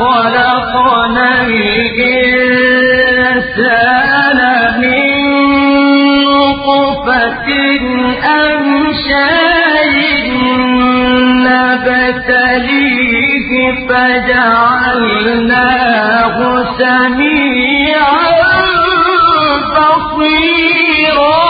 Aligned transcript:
خلقنا 0.00 1.30
الإنسان 3.10 4.40
من 4.80 5.10
نطفة 6.24 7.48
أمشاج 8.44 9.96
نبتليه 12.30 13.50
فجعلناه 13.88 15.56
سميعا 16.78 18.30
بصيرا 19.76 21.40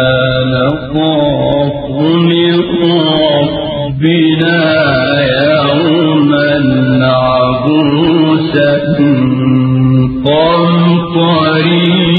نخاف 0.56 1.89
من 2.00 2.56
يوما 5.19 6.51
عبوسا 7.06 8.72
قمطريرا 11.51 12.12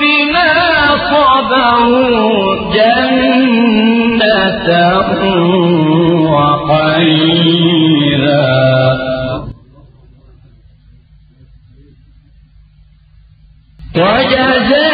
بما 0.01 0.53
صبروا 1.11 2.57
جنة 2.75 4.69
وحريرا 7.51 8.51
وجزاهم 13.97 14.90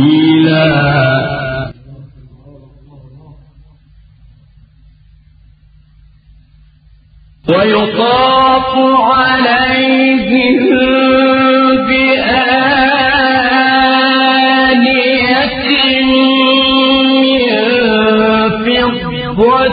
ويطاف 7.49 8.71
عليهم 9.13 10.73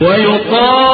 ويطاف 0.00 0.93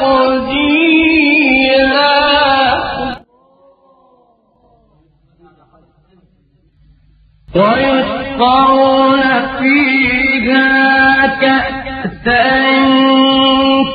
تقديرا 0.00 1.58
ويسقون 7.88 9.22
فيها 9.58 11.26
كأسا 11.26 12.48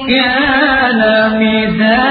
كان 0.08 1.02
مزاجها 1.40 2.04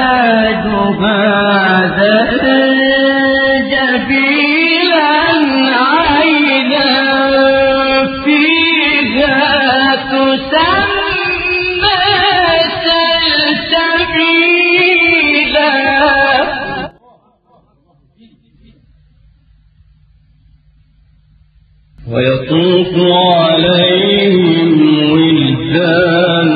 ويطوف 22.22 22.92
عليهم 23.34 24.72
ولدان 25.12 26.52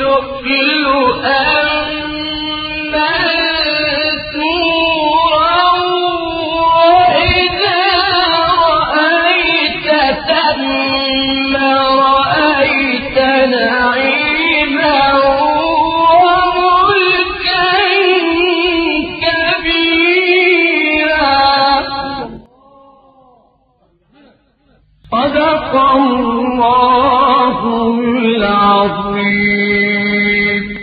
لؤلؤا 0.00 1.51